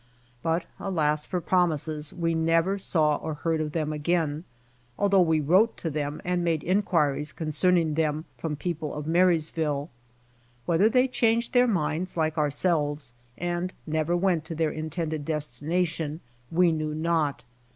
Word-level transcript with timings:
But 0.41 0.65
alas 0.79 1.27
for 1.27 1.39
promises, 1.39 2.11
we 2.11 2.33
never 2.33 2.79
saw 2.79 3.17
or 3.17 3.35
heard 3.35 3.61
of 3.61 3.71
them 3.73 3.93
again, 3.93 4.45
although 4.97 5.21
we 5.21 5.39
wrote 5.39 5.77
to 5.77 5.91
them 5.91 6.23
and 6.25 6.43
made 6.43 6.63
enquiries 6.63 7.31
concerning 7.31 7.93
them 7.93 8.25
from 8.35 8.55
people 8.55 8.95
of 8.95 9.05
Marysville. 9.05 9.91
Whether 10.65 10.89
they 10.89 11.07
changed 11.07 11.53
their 11.53 11.67
minds, 11.67 12.17
like 12.17 12.35
ourselves, 12.35 13.13
and 13.37 13.73
never 13.85 14.17
went 14.17 14.43
to 14.45 14.55
their 14.55 14.71
intended 14.71 15.23
destination, 15.23 16.21
we 16.51 16.71
knew 16.71 16.95
not. 16.95 17.43